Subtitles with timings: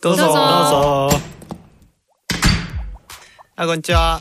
[0.00, 0.24] どうぞ。
[0.24, 0.34] どうぞ。
[0.34, 1.18] どうぞ
[3.56, 4.20] あこんにちは。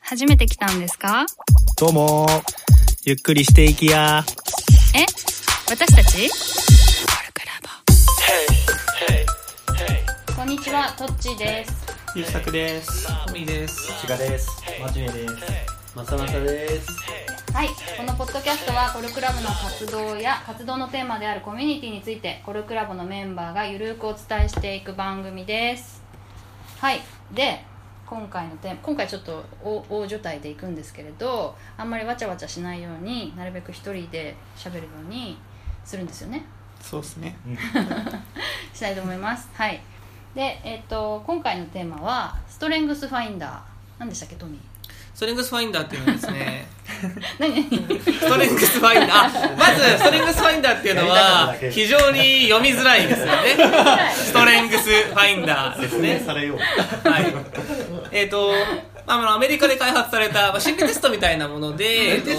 [0.00, 1.26] 初めて来たんですか？
[1.78, 2.26] どうも。
[3.04, 4.24] ゆっくりしていきや。
[4.94, 5.04] え？
[5.68, 6.30] 私たち？
[10.36, 11.72] こんにちは、トッチーです。
[12.14, 13.06] ゆうさくです。
[13.26, 13.92] トミーです。
[14.00, 14.48] ちがです。
[14.80, 15.34] まちねです。
[15.94, 16.88] まさまさです。
[17.56, 26.02] はい、このポッドキャストはコルクラボの活動や活動のテーマであるコミュニティについてコルクラボのメンバーがゆるくお伝えしていく番組です。
[26.80, 27.00] はい、
[27.32, 27.64] で
[28.04, 35.38] 今回のテーマ今回ちょっと大大所帯でいくんですけれどあんまりわちゃわちゃしないようになるべく一人で喋るように
[35.82, 36.44] するんですよね。
[36.82, 37.38] そうですね
[38.74, 39.48] したいと思います。
[39.54, 39.80] はい。
[40.34, 43.60] で、えっ、と今回のテーマはストレングスファインダー。
[43.98, 44.75] 何でしたっけトミー？
[45.16, 46.66] ストレングスファインダーっていうのはですね
[47.40, 48.00] 何何？
[48.00, 49.54] ストレングスファインダー。
[49.54, 53.32] あ まずストレングスファインダーっていうのは非常に読みづらいですよね。
[54.14, 56.22] ストレングスファインダーですね。
[56.24, 57.08] されよう。
[57.08, 57.34] はい。
[58.12, 58.52] えっ、と
[59.06, 62.30] まああの、アメリカで開発された、まあ、心理テストみたいなもので、えっと、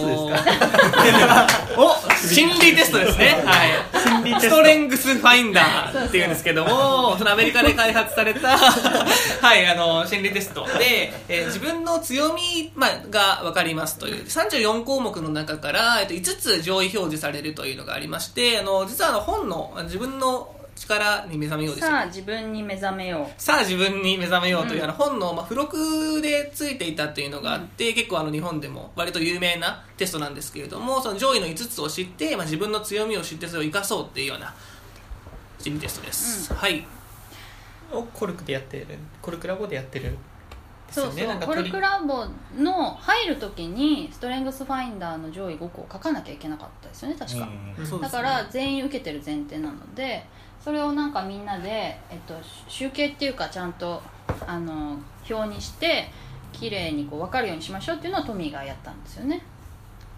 [1.77, 1.95] お
[2.27, 3.41] 心理テストですね。
[3.45, 4.41] はい。
[4.41, 24.83] ストレングスファインダーっていうんですけども、そのアメリカで開発された、 はい、あの、心理テストで、えー自分の強み、まあ、が分かりますという、34項目の中から、えっと、5つ上位表示されるというのがありまして、あの、実はあの、本の、自分の力に目覚めようですよさあ自分に目覚めよさあ自分に目覚めようという、うん。
[24.85, 34.53] あの本の、まあ、付録でついていたというのがあって、結構あの日本でも割と有名なテストなんですけれどもその上位の5つを知って、まあ、自分の強みを知ってそれを生かそうっていうような
[35.59, 36.85] 心理テストです、はい。
[37.91, 38.85] をコルクでやってる。
[39.21, 40.17] コルクラボでやってる
[40.91, 40.93] う。
[40.93, 41.39] そうそう。
[41.39, 42.25] コルクラボ
[42.57, 47.49] の入るときにストレングスファインダーの上位5個を書かなきゃいけなかったですよね確か。
[47.77, 50.25] そうですねだから全員受けてる前提なので
[50.63, 52.33] それをなんかみんなで、えっと、
[52.67, 54.01] 集計っていうかちゃんと
[54.45, 54.97] あの
[55.29, 56.09] 表にして
[56.51, 59.41] 綺麗にこう分かるようにしましょうっていうのをトミーがやったんですよね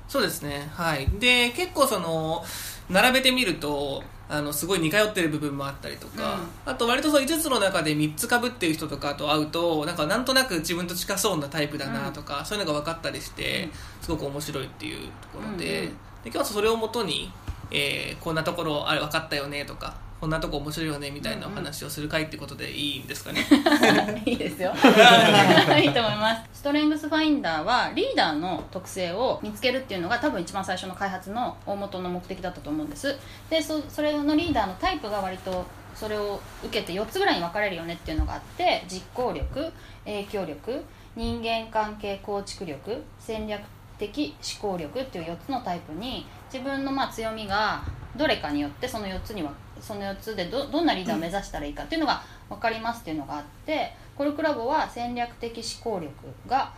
[0.08, 2.44] そうですねはいで結構その
[2.90, 13.72] 並べてみるとあのすごい似通ってる部分もあったりとか、あと割とその5つの中で3つかぶってる人とかと会うとなんかなんとなく自分と近そうなタイプだなとか、そういうのが分かったりして、うん。
[14.04, 15.90] すごく面白いっていうところで,、うんうん。
[15.90, 15.96] で
[16.26, 17.32] 今日はそれをもとに、
[17.72, 23.46] えーこんなところあれ分かったよねとかこんなとこ面白いよねみたいなお話をする回ってことでいいんですかね、
[24.26, 24.74] いいですよ。
[25.82, 33.16] いいと思いますストレングスファインダーはリーダーの特性を見つけるっていうのが多分一番最初の開発の大元の目的だったと思うんです。
[33.50, 35.66] でそそれのリーダーのタイプが割と
[35.96, 39.72] それを受けて4つぐらいに分かれるよねっていうのがあって実行力
[40.04, 40.84] 影響力
[41.16, 43.62] 人間関係構築力戦略
[43.98, 47.82] 的思考力っていう4つのタイプに自分のまあ強みが
[48.18, 56.12] どれかによってその4つにはその4つでどどんなリーダーを目指したらいいかっていうのが分かりますっていうのがあってコルクラボは戦略的思考力
[56.46, 56.74] が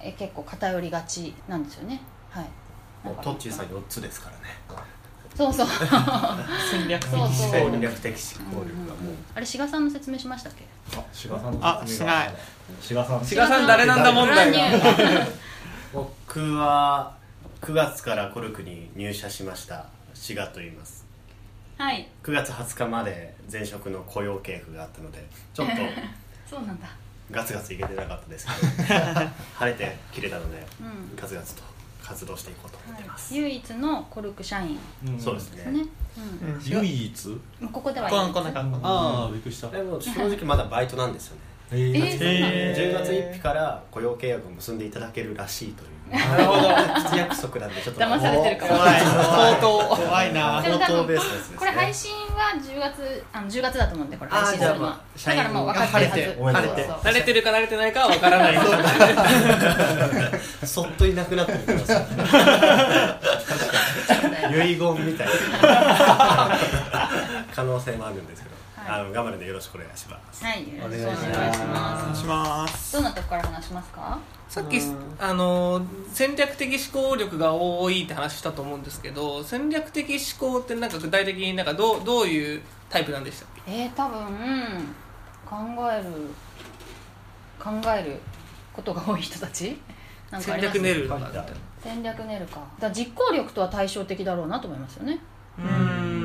[0.00, 2.46] え結構偏りがちなんですよねはい
[3.22, 4.42] トッチーさん4つですからね。
[5.34, 5.66] そうそう
[6.70, 9.14] 戦略的そうそう戦略的思考力がもう。
[9.34, 10.64] あれ志賀さんの説明しましたっけ？
[10.98, 12.34] あ、志賀さんのあしない。
[12.80, 13.24] 志賀さん。
[13.24, 14.58] 志賀さん誰なんだ問題が
[15.92, 17.14] 僕は
[17.60, 19.84] 9月からコルクに入社しました。
[20.14, 21.04] 志賀と言います。
[21.76, 25.74] はい9月20日まで前職の雇用系譜があったので、ちょっと
[26.50, 26.88] そうなんだ。
[27.30, 28.66] ガツガツいけてなかったですけど、
[29.54, 31.16] 晴れて切れたので、うん。
[31.16, 31.62] ガツガツと
[32.02, 33.32] 活動していこうと思ってます。
[33.36, 34.76] 唯一のコルク社員
[35.20, 35.58] そうですね。
[35.58, 35.86] ですね、
[36.18, 36.60] うん。
[36.64, 37.28] 唯一？
[37.60, 38.08] まあここでは
[38.82, 39.68] ああびっくりした。
[39.68, 41.42] でも正直まだバイトなんですよね。
[41.72, 43.04] ええーそうなんだ。
[43.04, 45.90] 10月1日から雇用契約を結んでいただけるらしいという。
[46.10, 46.68] なるほど。
[47.08, 48.72] 口約束なんでちょっと騙されてるかも。
[48.78, 50.60] 怖い相当怖いな。
[50.60, 51.56] でも多分口頭ベースですね。
[51.56, 54.90] これ配信は10月あの10月だと思うんでこれ配信するのは。
[54.90, 56.20] あーじゃあまあだからもう分かってるはず。
[56.20, 56.88] 社員が晴れて。
[56.90, 58.58] 慣れてるか慣れてないかは分からない。
[60.66, 62.02] そっといなくなってるからさ
[64.52, 65.32] 遺言みたいな
[67.54, 69.00] 可能性もあるんですけど、はい。
[69.00, 70.44] あの頑張るんでよろしくお願いします。
[70.44, 72.26] はいよろしくお願いします。
[72.26, 72.92] ます。
[72.94, 74.18] どんなとこから話しますか？
[74.48, 74.80] さっき、
[75.20, 75.82] あの
[76.12, 83.72] 戦略的思考力が多いって話したと思うんですけど戦略的思考ってなんか具体的になんかどうどういうタイプなんでしたっけ？
[83.72, 84.26] えー、多分
[85.46, 85.56] 考
[85.92, 86.04] える
[87.58, 88.18] 考える
[88.72, 89.78] ことが多い人たち？
[90.30, 91.10] なんかあ戦略練る
[91.82, 92.46] 戦略練る。
[92.46, 92.60] か。
[92.80, 95.20] だ実行力とは対照的だろうなと思いますよね。
[95.58, 96.19] うーん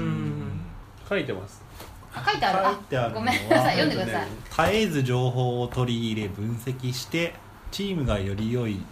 [1.08, 1.62] 書いてます。
[2.14, 2.66] あ書いてある。
[2.66, 3.78] 書いてあるごめんなさい。
[3.78, 7.34] 読んでください、絶えず情報を取り入れ分析して
[7.72, 8.84] チームがより良い意思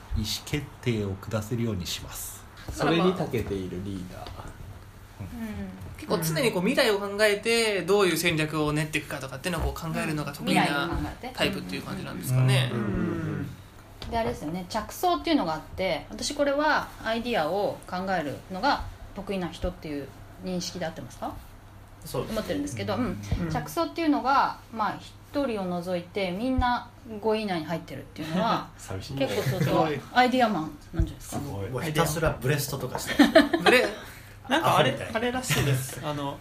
[0.45, 2.44] 決定を下せるようにします。
[2.71, 4.30] それに長けているリーダー。
[5.21, 5.25] う
[5.98, 10.89] 結構常にこう未来を考えてどういう戦略を練っていくかとかっていうのをこう考えるのが得意な
[11.33, 12.69] タイプっていう感じなんですかね。
[12.74, 13.24] うんうん
[14.12, 18.83] であれですよね着想っていうのがあって私これはアイディアを考えるのが
[19.15, 20.07] 得意な人っていう
[20.44, 21.33] 認識で合ってますか？
[22.13, 23.17] 思ってるんですけど、うん。
[23.51, 31.83] 着想っていうのがまあ一人を除いてみんな5位以内に入ってるっていうのは 結構相当アイディアマンなんじゃないですか？
[31.85, 33.15] ひたすらブレストとかして
[33.63, 33.85] ブレ
[34.47, 36.00] なんかあれあれらしいです。
[36.05, 36.38] あの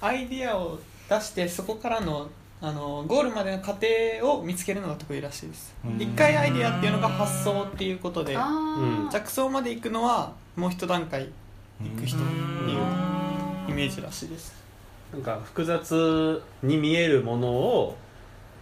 [0.00, 0.78] アイディアを
[1.08, 2.28] 出してそこからの
[2.60, 3.86] あのゴールまでの過程
[4.22, 5.74] を見つけるのが得意らしいです。
[5.84, 6.00] うん。
[6.02, 8.36] 一回アイディアっていうのが発想っていうことで
[9.12, 11.28] 着想まで行くのはもう一段階
[11.80, 12.24] 行く人って
[12.72, 12.80] いう
[13.68, 14.54] イメージらしいです。
[15.12, 17.96] なんか複雑に見えるものを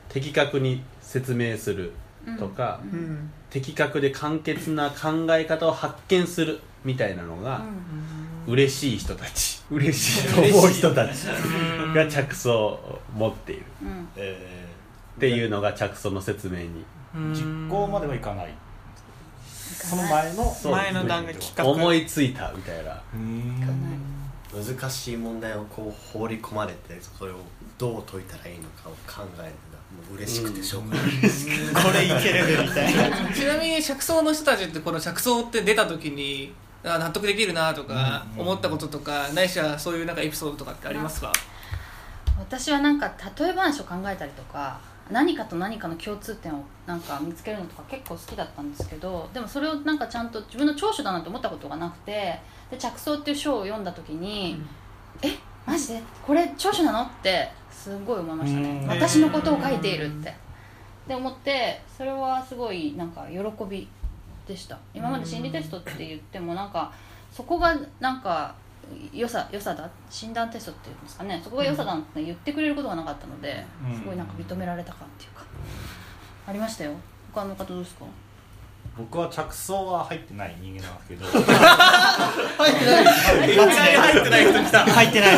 [0.08, 1.93] 的確に説明する
[2.38, 2.99] とか、うん。
[2.99, 7.62] うん的確で簡潔な考え方を発見するみたいなのが
[8.47, 8.53] うん。
[8.53, 9.62] 嬉しい人たち。
[9.70, 11.23] 嬉しいと思う人たち。
[11.94, 13.62] が着想を持っている。
[13.82, 14.08] うん。
[14.17, 14.67] え
[15.17, 16.85] っていうのが着想の説明に。
[17.32, 18.53] 実行まではいかない。
[19.87, 23.00] その前の前の段階企画思いついたみたいな
[24.64, 27.37] 難しい問題をこう放り込まれてそれを
[27.79, 33.32] どう解いたらいいのかを考えるのがもう嬉しくてしょうがない、これいけるみたいな。
[33.32, 36.55] ちなみに着想の人たちってこの着想って出た時に
[36.85, 38.41] あ納得できるなとかうん。
[38.43, 41.32] 思ったこととかないしはそういうなんかエピソードとかってありますか？
[42.38, 44.79] 私はなんか例え話を考えたりとか
[45.11, 54.61] 何かと何かの共通点をなんか見つけるのとか結構好きだったんですけどでもそれをなんかちゃんと自分の長所だなって思ったことがなくてで着想っていう章を読んだ時に、
[55.23, 55.29] え
[55.64, 58.81] マジでこれ長所なのってすごい思いましたね。
[58.82, 58.88] うん。
[58.88, 60.35] 私のことを書いているって。
[61.06, 63.38] で思ってそれはすごいなんか喜
[63.70, 63.88] び
[64.49, 64.76] でした。
[64.93, 66.93] 今まで心理テストって言ってもなんか
[67.31, 68.55] そこがなんか
[69.12, 71.40] 良さ良さだ診断テストっていうんですかね。
[71.42, 73.98] そこが良さだって言ってくれることがなかったので、うん。
[73.98, 75.44] すごいなんか認められた感っていうか。
[76.46, 76.92] ありましたよ。
[77.32, 78.04] 他の方どうですか？
[78.96, 81.26] 僕は着想は入ってない人間なんですけど。
[81.26, 81.32] 一
[83.56, 84.46] 回入ってない。
[84.48, 85.36] 人来た入ってない。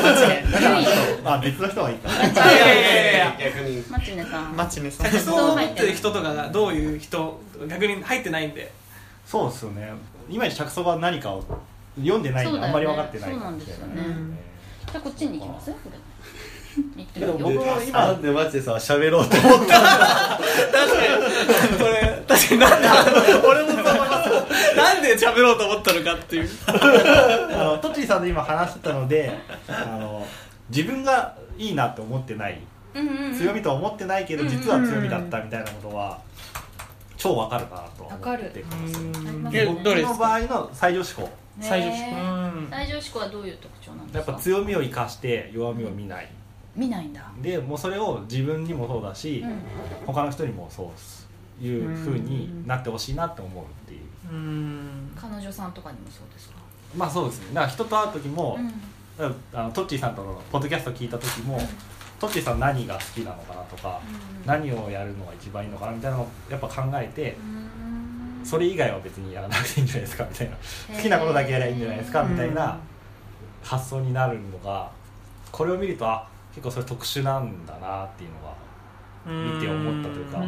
[1.24, 1.94] あ別の人はい。
[1.96, 1.98] い。
[1.98, 2.12] かい。
[2.36, 2.58] やい。
[2.58, 2.84] やい。
[2.84, 3.18] やい。
[3.18, 6.96] や逆にマチネさんマチネさん着想を持ってる人とかがどうい。
[6.96, 8.48] う人逆に入ってない。
[8.48, 8.70] んで
[9.26, 9.92] そうですよね
[10.28, 10.38] い。
[10.38, 10.52] まい。
[10.52, 11.42] ち着想が何かを
[12.00, 13.94] 読んでないんであんまり分かってないそうかもしれなんですよね。
[13.96, 14.38] ないうん。
[14.86, 15.70] じゃあこっちに行きます？
[15.72, 15.98] これ。
[16.78, 17.38] 行ってみけどよう。
[17.54, 20.38] 僕は今なんでマジでさ喋ろうと思った。
[21.78, 22.88] これ確かになんで
[23.46, 24.28] 俺もそう思います
[24.76, 26.48] なんで喋ろうと思ったのかっていう。
[26.66, 29.36] あのさんと今話してたので
[29.68, 30.26] あの
[30.70, 32.60] 自分がいいなって思ってない。
[32.94, 33.34] うんうんうん。
[33.34, 36.18] 強みとは思ってないけど実は強みだったみたいなことは
[37.16, 39.00] 超わかるなとは思ってます。
[39.52, 41.28] ね僕の場合の最上志向
[41.60, 46.28] 最上志向はどういう特徴なんでやっすかぱ強みを生かして弱みを見ない。
[46.76, 47.30] 見ないんだ。
[47.42, 49.58] でもうそれを自分にもそうだし、うん。
[50.06, 50.92] 他の人にもそ
[51.60, 54.00] ういうふうになってほしいなって思うっていう。
[54.30, 55.10] うん。
[55.16, 56.56] 彼女さんとかにもそうですか？
[56.96, 57.48] まあそうですね。
[57.54, 58.56] だから人と会う時も、
[59.18, 59.34] うん。
[59.52, 61.58] あのトッチーさんとのポッドキャスト聞いた時も、
[62.20, 64.00] トッチーさん何が好きなのかなとか、
[64.46, 67.67] 何をやるのが一番いいのかなみたいなのをやっぱ考えて、うん
[68.44, 70.56] それ以外は別にやらなくていいんじゃないですかみたいな。
[70.96, 72.78] 好きなことだけやればいいんじゃないですかみたいな
[73.62, 74.90] 発想になるのが
[75.52, 80.38] これを見るとあ結構それ特殊なんだなっていうのが見て思ったというか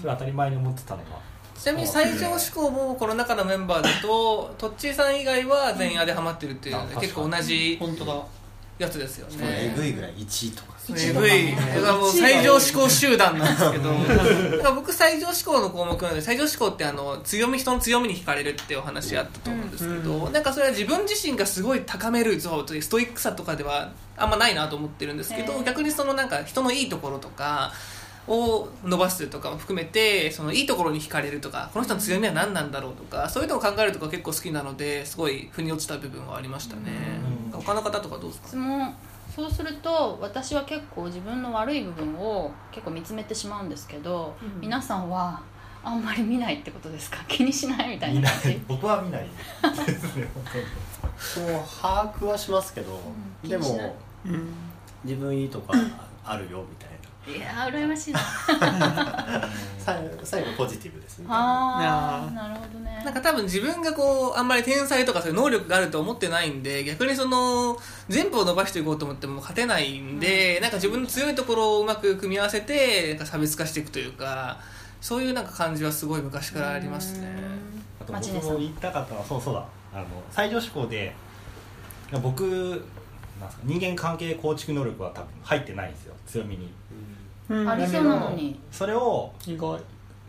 [0.00, 1.28] それ当たり前に思ってたのが。
[1.58, 8.14] ちなみに最上志向もこの中のメンバーだとトッチーさん以外は全員当てはまってるっていうのであ結構同じ本当だ
[8.78, 10.78] やつですよえねぐいぐらい1位とか。
[10.96, 11.54] えぐい。
[11.54, 13.90] だからもう最上志向集団なんですけど。
[14.56, 27.72] だから僕最上志向の項目なので最上志向ってあの強み人の強みに惹かれるっていうお話あったと思うんですけど、なんかそれは自分自身がすごい高めるぞというストイックさとかではあんまないなと思ってるんですけど逆にそのなんか人のいいところとか
[28.28, 36.82] を伸ばすとかも含めてそのいいところに惹かれるとかこの人の強みは何なんだろうとかそういうのを考えるとか結構好きなのですごい腑に落ちた部分はありましたね、
[37.60, 38.48] 他の方とかどうですか？
[38.48, 38.94] 質問。
[39.34, 45.40] そうすると私は結構自分の悪い部分を結構見つめてしまうんですけど、皆さんは
[45.84, 47.18] あんまり見ないってことですか？
[47.28, 48.62] 気にしないみたい見な感じ。
[48.66, 49.28] 僕は見ない。
[49.86, 50.64] ですね本当に
[51.18, 51.46] そう
[51.80, 52.98] 把握はしますけど、
[53.44, 53.48] うん。
[53.48, 54.48] でもうん。
[55.04, 55.72] 自分いいとか
[56.24, 56.87] あるよみたい
[57.36, 58.20] いやー羨ましいな。
[58.78, 61.26] な最後最後ポジティブですね。
[61.28, 63.02] ああなるほどね。
[63.04, 74.58] なんか多分自分がこうあんまり天才とかそういう能力があると思ってないんで逆にその全部を伸ばしていこうと思っても勝てないんで、なんか自分の強いところをうまく組み合わせてなんか差別化していくというか
[75.00, 77.28] そういうなんか感じはすごい昔からありますね。
[78.00, 79.64] あと僕も言いたかったのはそうそうだ。
[79.94, 81.14] あの最上志向で
[82.12, 82.84] や僕
[83.40, 86.70] なんすか人間関係構築能力は多分入ってないんですよ強みに。
[87.48, 87.68] うん。
[87.68, 88.58] ありそうなのに。
[88.70, 89.78] それを意外。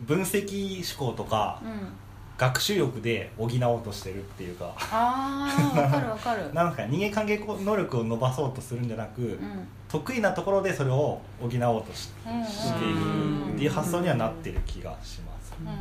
[0.02, 1.92] 分析思考とかうん。
[2.38, 4.74] 学習力で補おうとしてるっていうか。
[4.78, 6.52] ああわかるわかる。
[6.54, 9.68] なんか人間関係能力を伸ばそうとするんじゃなく、うん。
[9.88, 15.52] 得意なところでそれを補おうとしうんしているっていう発想にはなってる気がします。
[15.60, 15.74] うんうん。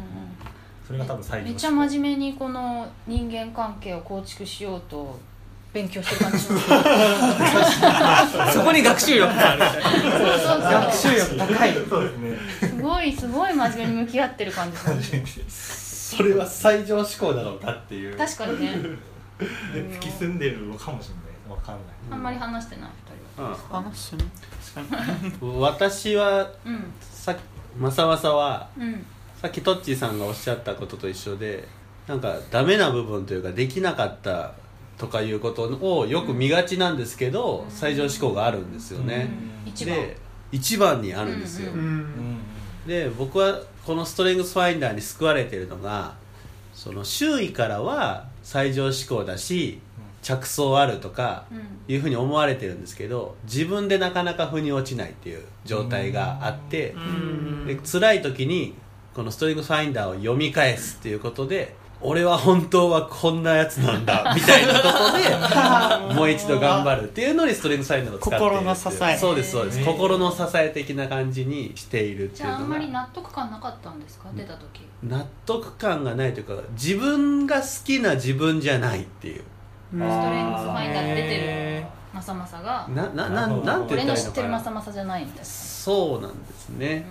[0.85, 5.17] それが多分最めっちゃ真面目にこの人間関係を構築しようと
[5.73, 6.39] 勉強してる感じ。
[6.39, 9.61] しますそこに学習力がある。
[10.89, 11.73] 学習力高い。
[11.87, 12.37] そうですね。
[12.69, 14.77] すごいすごい真面目に向き合ってる感じ。
[15.47, 18.17] それは最上志向だろうかっていう。
[18.17, 18.77] 確かにね。
[19.73, 21.55] で突き進んでるのかもしれない。
[21.55, 22.89] わかんないあんまり話してない
[23.37, 24.25] 二うん話してね
[24.75, 24.95] 確か
[25.45, 25.59] に。
[25.61, 27.35] 私は人うんさ
[27.77, 29.05] まさまさはうん。
[29.41, 31.65] さっきトッチーさんがおっしゃったことと一緒で
[32.07, 34.51] なんかダメな部分というかできなかった
[34.99, 35.63] とかいうこと
[35.97, 39.29] をよく見がちなんですけど、最上志向があるんですよね、
[39.65, 39.95] 一番。
[39.95, 40.17] で
[40.51, 41.97] 一番にあるんですよ、うんううん。
[42.01, 42.37] ん
[42.87, 46.15] で僕はこのストレングスファインダーに救われてるのが
[46.73, 49.79] その周囲からは最上志向だし
[50.21, 51.59] 着想あるとかうん。
[51.87, 57.65] いうふうに思われてるんですけど自分でなかなか腑に落ちないっていう状態があってうん。
[57.65, 58.75] で辛い時に
[59.13, 69.17] このストリングスファインダーを読み返すっていうことで俺は本当はこんなやつなんだ みたいなことで もう一度頑張るっていうのにストリングスファインダーを使って心の支え。
[69.17, 69.83] そうですそうです。
[69.83, 74.29] 心の支え的な感じにしているっていうのじゃああんまりが納得感なかったんですか？
[74.33, 74.87] 出た時。
[75.03, 79.43] 納得感がないというか自分が好きな自分じゃないっていう。
[79.95, 79.99] うん。
[79.99, 85.45] ストレングスファインダーで出てるへまさまさがななななんて言ったらいい俺の知ってるのかなまさまさじゃないみたいな。
[85.45, 87.05] そうなんですね。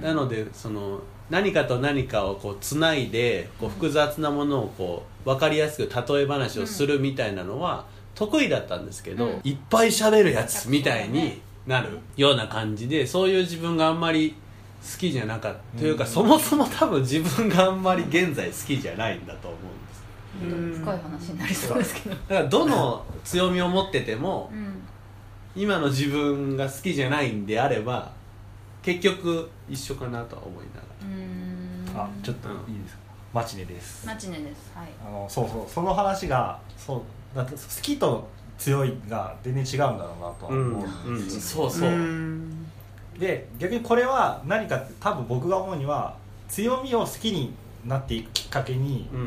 [0.00, 1.00] うん、なのでその
[1.30, 9.40] 何かと何かをこうつないでこう複雑なものをこう分かりやすく例え話をするみたいなのは得意だったんですけど、うん。
[9.44, 14.34] いっぱい喋るやつみたいになるような感じでそういう自分があんまり
[14.82, 19.56] 好きじゃなかった、というかそもそも多分自分があんまり現在好きじゃないんだと思
[20.42, 20.80] うんです。
[20.80, 22.14] 深い話になりそうですけど。
[22.14, 24.82] だからどの強みを持っててもうん。
[25.54, 28.10] 今の自分が好きじゃないんであれば
[28.82, 30.91] 結局一緒かなとは思いながら
[31.94, 33.02] あちょっといいですか？
[33.32, 34.06] マチネです。
[34.06, 34.72] マチネです。
[34.74, 34.88] はい。
[35.06, 38.28] あのそうそうその話がそうだって好きと
[38.58, 41.12] 強いが全然違うんだろうなとは思う。
[41.12, 42.66] んですよ、そうそう、ん
[43.18, 46.16] で逆にこれは何かって多分僕が思うには
[46.48, 47.54] 強みを好きに
[47.86, 49.26] なっていくきっかけにうんうん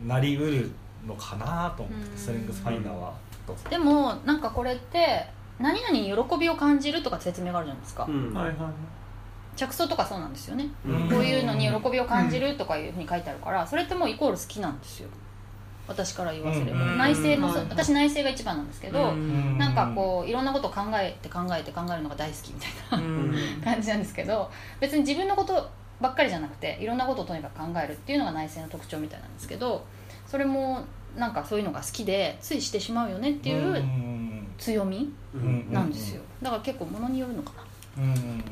[0.00, 0.08] うん。
[0.08, 0.70] なりうる
[1.06, 2.16] のかなと思ってうん。
[2.16, 3.12] ストレングスファインダーは。
[3.46, 5.26] とでもなんかこれって
[5.58, 8.32] 何々に喜びを感じるとか説明があるじゃないですか、うん。
[8.32, 8.56] はいはい
[9.56, 11.08] 着想とかそうなんですよね、うん。
[11.08, 15.08] こういうのに喜びを感じるとかいうふうに書いてあるからそれってもうイコール好きなんですよ。
[15.86, 16.98] 私から言わせれば、うん。
[16.98, 19.58] 内政も私内政が一番なんですけど、うん。
[19.58, 23.34] なんかこういろんなことを考えて考えて考えるのが大好きみたいなうん。
[23.62, 25.70] 感じなんですけど別に自分のこと
[26.00, 29.84] ばっかりじゃなくていろんなことをとにかく考えるっていうのが内政の特徴みたいなんですけど
[30.26, 30.84] それも
[31.16, 34.24] なんかそういうのが好きでついしてしまうよねっていううん。
[34.56, 36.22] 強みうんなんですよ。
[36.40, 37.52] だから結構ものによるのか
[37.96, 38.04] な。
[38.04, 38.44] うんうん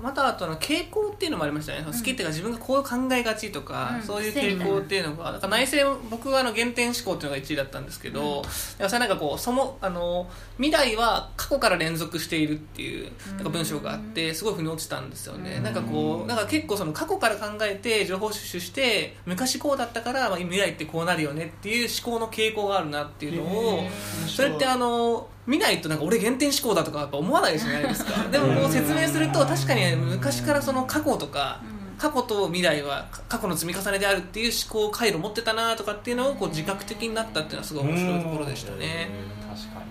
[0.00, 4.02] またあとあの傾向っていうのもありましたね、好きっていうか自分がこう考えがちとか、うん。
[4.02, 8.48] そういう傾向っていうのがだから内政僕はあの原点思考っていうのが1位だったんですけど、だか
[8.84, 15.62] らそれなんかこうそのあの未来は過去から連続しているっていうなんか文章があってすごい腑に落ちたんですよね、うん。
[15.64, 23.82] なんかこうなんか結構その過去から考えて情報収集して昔こうだったから、まあ、未来ってこうなるよねっていう思考の傾向があるなっていうのを、
[24.26, 28.28] それってあの見ないとなんか俺原点思考だとかやっぱ思わないじゃないですか。
[28.28, 31.62] でもこう説明すると確かに昔からその過去とか
[31.96, 39.08] 過去と未来は過去の積み重ねであるっていう思考回路を持ってたなとかっていうのをこう自覚的になったっていうのはすごい面白いところでしたね。
[39.50, 39.86] 確かに。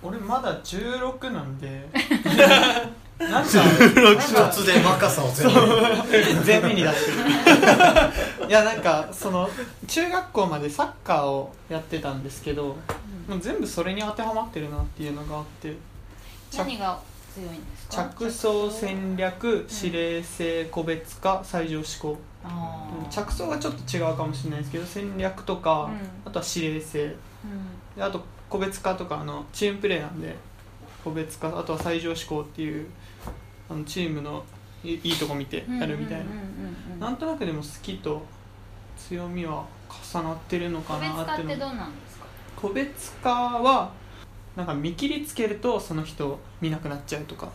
[0.00, 1.88] 俺まだ16なんで
[3.18, 6.44] なんか 突然若さを全部。
[6.44, 8.48] 全面に出してる。
[8.48, 9.48] いやなんかその
[9.86, 12.76] 中学校までサッカーをやってたんですけど、
[13.28, 15.76] もう全部それに当てはまってるなっていうのがあって
[16.50, 16.98] 着何が
[17.34, 18.04] 強いんですか？
[18.16, 22.18] 着想戦略司令性個別化最上思考。
[22.44, 23.08] あー。
[23.10, 25.98] 着想がちょっと違うかもしれないですけど戦略とか、うん。
[26.24, 27.04] あとは司令性。
[27.04, 27.14] うん。
[27.96, 30.34] であと個別化とかあのチームプレーなんで
[31.04, 32.86] 個別化あとは最上思考っていう
[33.70, 34.44] あのチームの
[34.84, 38.24] いいいとこ見てやるみたいな、なんとなくでも好きと
[38.96, 39.64] 強みは
[40.12, 42.26] 重なってるのか個別なっていうの化ってどうなんですか？
[42.56, 43.92] 個別化は
[44.56, 47.50] なんか見切りつけるとその人見なくなっちゃうとか。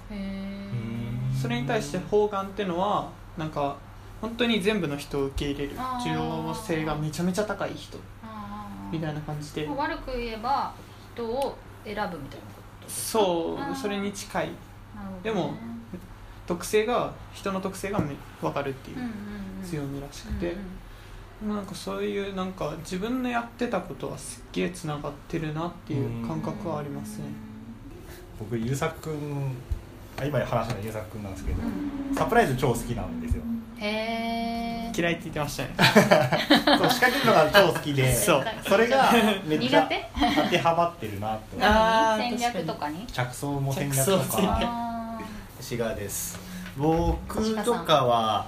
[1.42, 3.76] それに対して方眼ってのはなんか
[4.22, 5.76] 本当に全部の人を受け入れる。
[5.76, 7.98] 需要性がめちゃめちゃ高い人。
[8.24, 9.68] あみたいな感じで。
[9.68, 10.74] 悪く言えば
[11.16, 12.30] 人を選ぶみたいなこ
[12.82, 13.76] とそう。
[13.76, 14.50] それに近い。
[15.24, 15.56] でも
[16.46, 19.14] 特性が人の特性がめ分かるっていううんうんうん。
[19.68, 20.56] 強みらしくうんて、
[21.48, 27.26] なんかそういうなんか自分のやってたことはすっげえつながってるなっていう感覚はありますね。
[28.40, 29.56] 僕優作君
[30.20, 32.16] あ今話したの優作君なんですけどうん。
[32.16, 33.44] サプライズ超好きなんですよ。
[33.78, 35.74] へえ嫌いって言ってましたね。
[35.78, 35.84] そ
[36.86, 38.46] う仕掛けるのが超好きで そう。
[38.68, 39.12] それが
[39.46, 40.06] めっちゃ苦手？
[40.44, 43.06] 当てはまってるなって思うあー戦略とかに？
[43.08, 44.60] 着想も戦略とか。
[44.62, 44.93] あ
[45.64, 46.38] 志賀です。
[46.78, 48.48] 僕とかは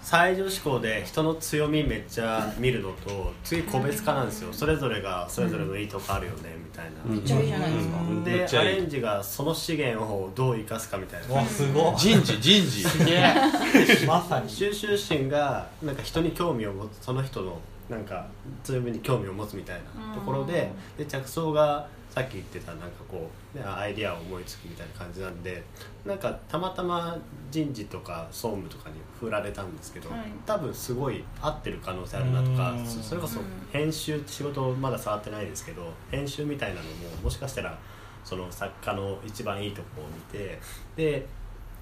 [0.00, 4.52] 最上志向で人の強みめっちゃ見るのと次個別化なんですよ。
[4.52, 7.10] それぞれがそれぞれのいいとこあるよねみたいな、うん。
[7.16, 7.98] めっちゃいいじゃないですか。
[8.24, 8.68] でっちゃいい。
[8.68, 11.34] アレンジがその資源をどう生かすかみたいな。
[11.34, 11.96] わすごい。
[11.98, 12.82] 人事人事。
[12.84, 13.34] すげえ。
[14.08, 14.48] まさに。
[14.48, 18.26] 収集心がなんか人に興味を持つその人のなんか
[18.64, 25.62] 強みに興味を持つみたいなところでで着想がさっき言ってたなんかこう、ね、アイディアを思いつくみたいな感じなんで
[26.04, 27.16] なんかたまたま
[27.48, 30.20] 人事とか総務とかに振られたんですけど、はい。
[30.44, 32.84] 多分すごい合ってる可能性あるなとかうん。
[32.84, 33.46] そそれこそうん。
[33.70, 37.78] 編集仕事まだ触ってないですけど編集みたいなのももしかしたら
[38.24, 40.58] その作家の一番いいところを見て
[40.96, 41.24] で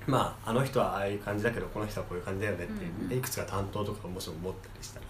[0.06, 3.02] まああの人はああいう感じだけどこの人はこういう感じだよねって、うん。
[3.02, 5.06] うんでいくつか担当とかもしも持ったりしたら、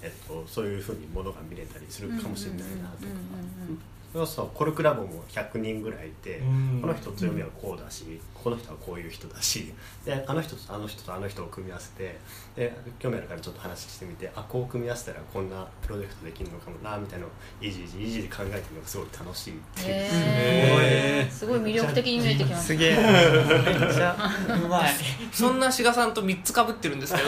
[0.00, 2.78] えっと、そういうふうにものが見れたりするかもしれないなとか。
[3.02, 3.82] うんうんうんうん
[4.12, 6.78] それこそコルクラボも100人ぐらいいてうん。
[6.82, 9.72] この人強みはこうだしこの人はこういう人だし
[10.04, 12.18] であの人とあの人とあの人を組み合わせて
[12.56, 19.88] で興味あるからちょっと話してみてあこう組み合わせたらこんなプロジェクトできるのかもなみたいなのをイジイジイジで考えてるのがすごい楽しいっていう。
[19.90, 21.30] へー。
[21.30, 22.96] すごい魅力的に見えてきましたすげえ。
[22.96, 24.16] めっちゃ
[24.64, 24.90] うまい。
[25.32, 27.26] そんな志賀さんと3つかぶってるんですけど。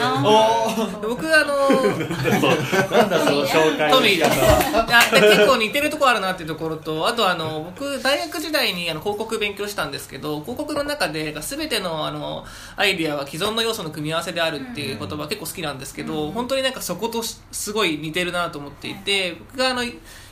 [1.01, 1.69] 僕あの
[2.91, 4.31] なんだその紹介トミーです。
[4.75, 19.83] あで結構似てるとこあるなっていうところとあとあの僕大学時代にあの広告勉強したんですけど広告の中で全てのあのアイディアは既存の要素の組み合わせであるっていう言葉結構好きなんですけど、本当になんかそことしすごい似てるなと思っていて僕があの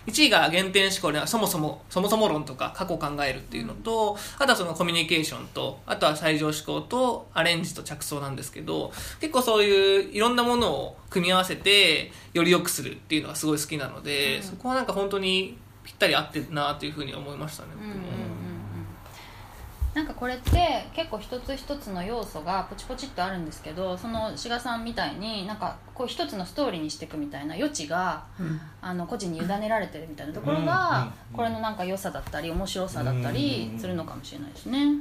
[0.06, 8.92] 1位が原点思考でそもそもそもそも論とか過去を考えるっていうのとあとはそのコミュニケーションとあとは最上思考とアレンジと着想なんですけど
[9.22, 17.70] 結構そういういろんなものを組み合わせてより良くするっていうのがすごい好きなので、そこはなんか本当にぴったり合ってるなというふうに思いましたね。
[17.76, 18.04] うんうんうんうん。
[19.94, 28.24] なんかこれって結構一つ一つの要素がポチポチっとあるんですけどその志賀さんみたいになんかこう一つのストーリーにしていくみたいな余地が
[28.82, 34.98] あの個人に委ねられてるみたいなところがうんこれのなんか良さだったり面白さだったりするのかもしれないですね。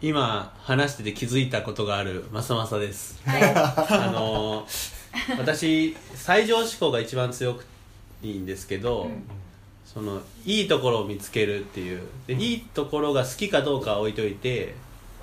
[0.00, 3.20] 今話してて気づいたことがあるまさまさです。
[3.28, 5.02] はい、あのー
[5.38, 7.66] 私最上志向が一番強く
[8.22, 9.10] いいんですけど、
[9.92, 12.02] そのいいところを見つけるっていう。
[12.26, 14.74] でいいところが好きかどうかは置いといて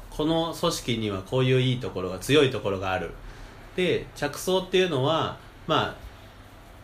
[0.10, 3.12] この組織にはこういういいところが強いところがある。
[3.76, 6.10] で着想っていうのはまあ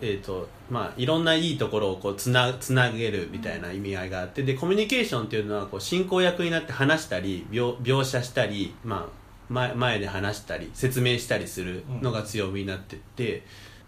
[0.02, 4.44] えーとまあ、いろんないいところをこうつなつなげるみたいな意味合いがあって。
[4.44, 9.10] でコミュニケーションっていうのはこう進行役になって話したり描描写したり、まあ、
[9.50, 13.44] 前前で話したり説明したりするのが強みになってって、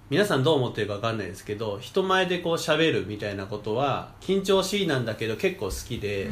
[0.10, 6.30] 皆さんどう思ってるか分かんないですけど人前でこう喋るみたいなことは緊張しいなんだけど結構好きで。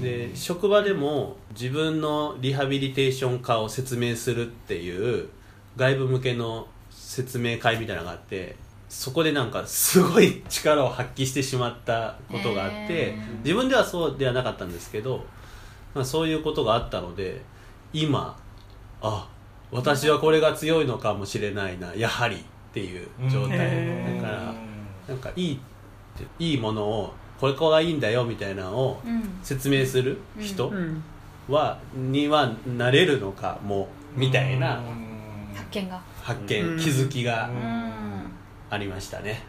[0.00, 5.28] で職場でも自分のリハビリテーション化を説明するっていう
[5.76, 8.56] 外部向けの説明会みたいなのがあって
[8.88, 15.24] そこでなんかすごい力を発揮してしまったことがあって自分ではそうではなかったんですけど、
[15.94, 17.40] まあ、そういうことがあったので
[17.92, 18.38] 今
[19.00, 19.28] あ
[19.72, 22.44] 私はこれが強いのかもしれないなやはり
[22.76, 23.58] っていう状態。
[24.20, 24.54] だから
[25.08, 25.60] なんかいい
[26.38, 29.38] いいものをこれこがいいんだよみたいなのをうん。
[29.42, 31.02] 説明する人うん。
[31.48, 34.82] は、にはなれるのかもみたいな
[35.54, 36.78] 発見が、発見、うん。
[36.78, 37.92] 気づきがうん。
[38.68, 39.42] ありましたね、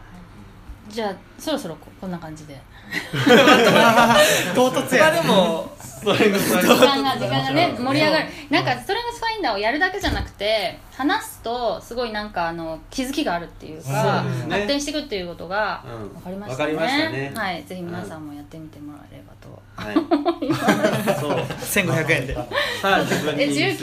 [0.88, 2.58] じゃあそろそろここんな感じで。
[4.54, 8.26] 唐突まあやでも それが時間が時間がね盛り上がる。
[8.48, 14.54] なんかストレングスファインダーをやるだけじゃなくて話すとすごいなんかあの気づきがあるっていうかそうね。
[14.54, 16.08] 発展していくっていうことがうん。
[16.14, 17.32] 分かりましたね,、わかりましたね。
[17.34, 17.64] はい。
[17.64, 21.14] ぜひ皆さんもやってみてもらえればと、はい。
[21.20, 21.38] そう。
[21.40, 22.34] 1500円で。
[22.34, 22.42] さ
[22.96, 23.42] あ自分に。
[23.42, 23.78] え19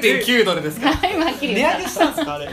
[0.00, 0.20] 点。
[0.20, 0.90] 19.9ドルですか？
[1.08, 2.46] 今はっきり値言った上げしたんですかあれ？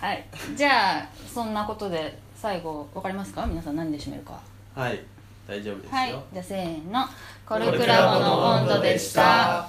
[0.00, 0.24] はい。
[0.56, 3.46] じゃあそんなことで最後分かりますか？
[3.46, 4.38] 皆さん何で締めるか。
[4.74, 5.00] はい。
[5.48, 6.08] 大丈夫ですよ、はい。
[6.32, 7.06] じゃあせーの。
[7.48, 9.68] コルクラボの温度でした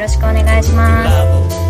[0.00, 1.69] よろしくお願いします。